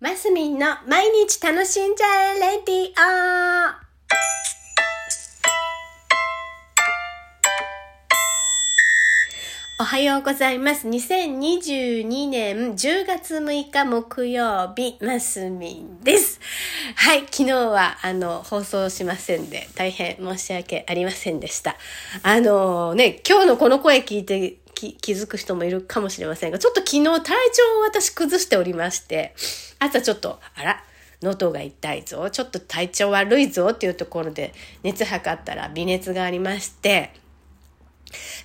[0.00, 2.06] マスミンの毎日楽しんじゃ
[2.36, 3.88] えレディオ
[9.80, 10.86] おはようございます。
[10.86, 16.38] 2022年10月6日木曜日、マスミンです。
[16.94, 21.74] はい、昨日はあの放送しませんで、大変申し訳ありませんでした。
[22.22, 29.34] あのね、今日のこの声聞いて気づく人もいるかもしれませんが、ちょっと昨日体調を私崩しておりまして、
[29.78, 30.84] 朝ちょっと、あら、
[31.22, 37.12] 喉が痛いぞ、ちょっと体調悪いぞっていうところで熱測ったら微熱がありまして、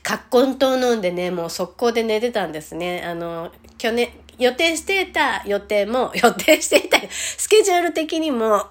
[0.02, 3.04] 葛根湯飲んでね、もう速攻で寝てたんですね。
[3.06, 8.68] あの、去年、予定していた予定も、 予定していた、スケジュール的にも、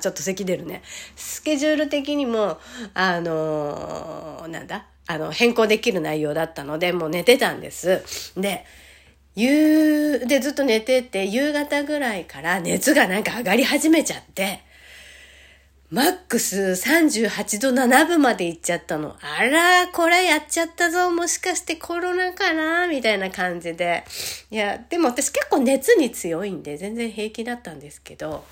[0.00, 0.82] ちょっと咳出るね。
[1.16, 2.58] スケジュール的にも、
[2.94, 4.86] あのなんだ？
[5.08, 8.02] あの、変更できる内容だったので、もう寝てたんです。
[8.36, 8.64] で、
[9.34, 14.60] 夕、でずっと寝てて、夕方ぐらいから熱がなんか上がり始めちゃって、
[15.90, 19.14] マックス38度7分まで行っちゃったの。
[19.20, 21.10] あら、これやっちゃったぞ。
[21.10, 22.88] もしかしてコロナかな？
[22.88, 24.02] みたいな感じで。
[24.50, 28.42] いや、でも私結構熱に強いんで全然平気だったんですけど、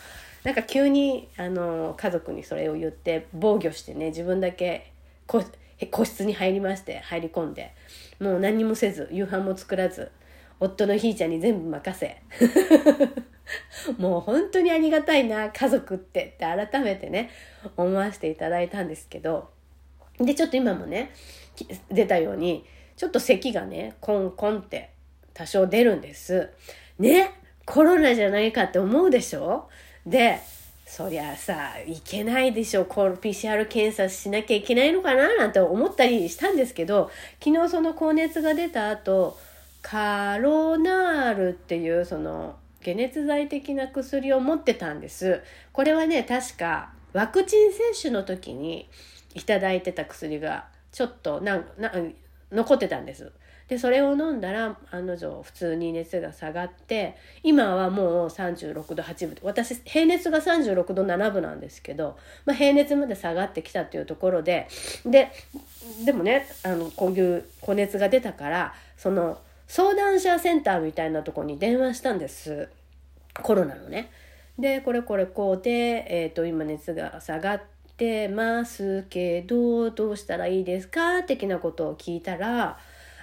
[0.44, 4.92] なんか急に、あの、家族にそれを言って防御してね、自分だけ
[5.26, 5.42] 個
[5.90, 7.72] 個室に入りまして、入り込んで、
[8.20, 10.10] もう何にもせず、夕飯も作らず、
[10.60, 12.22] 夫のひーちゃんに全部任せ。
[13.98, 17.30] もう本当にありがたいな家族ってって改めてね
[17.76, 19.50] 思わせていただいたんですけど。
[20.18, 21.12] でちょっと今もね
[21.90, 22.64] 出たように
[22.96, 24.90] ちょっと咳がねコンコンって
[25.32, 26.50] 多少出るんです。
[26.98, 27.32] ね
[27.64, 29.68] コロナじゃないかって思うでしょ？
[30.04, 30.40] で
[30.84, 32.84] そりゃさいけないでしょ。
[32.84, 35.36] こう PCR 検査しなきゃいけないのかな？
[35.36, 37.10] なんて思ったりしたんですけど
[37.42, 39.38] 昨日その高熱が出た後
[39.82, 45.42] カロナールっていうその解熱剤的な薬を持ってたんです。
[45.72, 48.88] これはね確かワクチン接種の時に
[49.34, 51.92] いただいてた薬がちょっとなんな
[52.50, 53.32] 残ってたんです。
[53.68, 64.66] でそれを飲んだら案の定普通に熱が下がって今はもう36度8分私平熱が36度7分なんですけど、まあ、平熱まで下がってきたっていうところで
[65.06, 65.30] で
[66.04, 69.38] でもねあのこういう高熱が出たからその
[69.70, 72.68] 相談者センターみたいなとこに電話したんです。
[73.40, 74.10] コロナのね。
[74.58, 75.70] でこれこれこうで、
[76.08, 77.62] えー、と今熱が下がっ
[77.96, 82.78] てますけどどうしたらいいですか的なことを聞いたら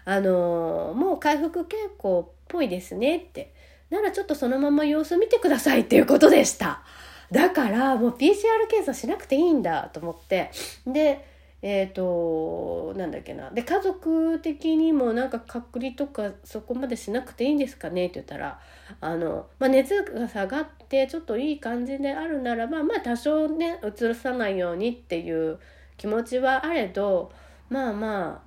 [0.05, 3.53] あのー、もう回復傾向っぽいですねって。
[3.89, 6.81] ならちょっとそのまま様子見てくださいっていうことでした。
[7.29, 10.51] だからもう PCR 検査しなくていいんだと思って。
[10.85, 11.25] で
[11.61, 18.05] えっ、ー、となんだっけなで家族的にもなんか隔離とかそこまでしなくていいんですかね？
[18.05, 18.59] って言ったら
[19.01, 25.59] あの、まあ、熱が下がってちょっといい感じであるならばまあ多少ねうつさないようにっていう
[25.97, 27.31] 気持ちはあれど
[27.69, 28.43] まあま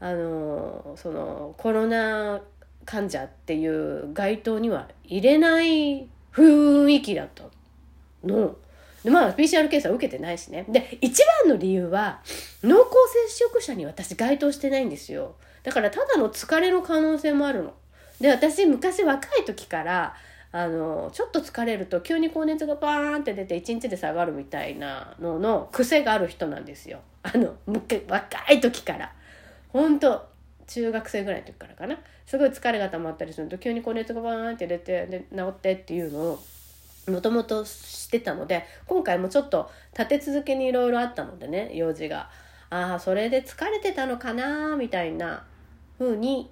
[0.00, 2.42] ああのそのコロナ
[2.84, 7.44] 患者っていう該当には入れない雰囲気だった
[8.24, 8.56] の。
[9.04, 10.64] まあ PCR 検査受けてないしね。
[10.68, 12.20] で一番の理由は
[12.62, 12.90] 濃厚
[13.28, 15.34] 接触者に私該当してないんですよ。
[15.62, 17.74] だからただの疲れの可能性もあるの。
[18.20, 20.14] で私昔若い時から
[20.52, 27.00] あのちょっと疲れると急に高熱がバーンって出て1日で下がるみたいなのの癖がある人なんですよ。
[27.22, 27.56] あの
[28.08, 29.12] 若い時から。
[29.72, 30.28] 本当
[30.66, 31.98] 中学生ぐらいの時からかな。
[32.26, 36.42] すごい疲れが溜まったりすると急に高熱がバーンって出てで治ってっていうのを
[37.08, 42.30] もともとしてたので今回もちょっと立て続けにいろいろあったのでね用事が。
[42.70, 45.44] ああそれで疲れてたのかなみたいな
[45.98, 46.50] 風に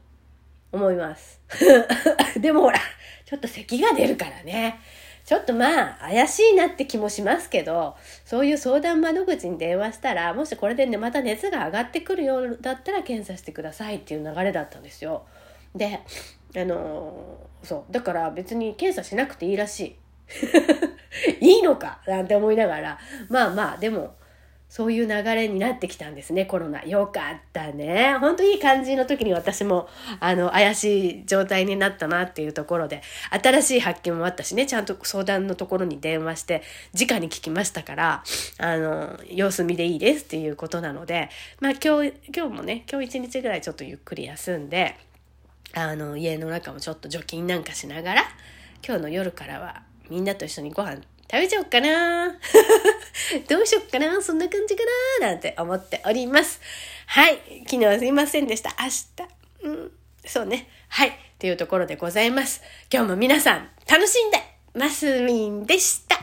[0.71, 1.41] 思います。
[2.39, 2.79] でもほら
[3.25, 4.81] ちょっと咳が出るからね。
[5.25, 15.25] ちょっとまあ怪しいなって気もしますけどそういう相談窓口に電話したらもしこれでねまた熱が上がってくるようだったら検査してくださいっていう流れだったんですよ。
[15.75, 16.01] で
[16.57, 19.97] あのそうだから別に検査しなくていいらしい。
[21.41, 22.01] いいのか？
[22.07, 22.99] なんて思いながら。
[23.29, 24.17] まあまあでも
[24.71, 26.81] そういう流れになってきたんですねコロナ。
[26.85, 28.15] よかったね。
[28.21, 29.89] ほんといい感じの時に私も
[30.21, 33.03] あの怪しい状態になったなっていうところで
[33.43, 36.63] 新しい発見もあったしねちゃんと相談のところに電話して
[36.95, 38.23] 直に聞きましたから
[38.59, 44.97] あの様子見でいいですっていうことなのでまあ今日今日もね今日一日ぐらいちょっとゆっくり休んで
[45.75, 48.23] あの家の中もちょっと除菌なんかしながら
[48.87, 50.97] 今日の夜からはみんなと一緒にご飯
[51.31, 52.35] 食べちゃおっかな
[53.49, 54.83] どうしよっかなそんな感じか
[55.21, 56.61] ななんて思っております。
[57.07, 57.39] はい。
[57.67, 58.75] 昨日はすいませんでした。
[58.81, 59.05] 明日。
[59.63, 59.93] うん。
[60.27, 60.69] そうね。
[60.89, 61.17] はい。
[61.39, 62.63] というところでございます。
[62.93, 64.43] 今日も皆さん楽しんで
[64.75, 66.20] ますみんでした。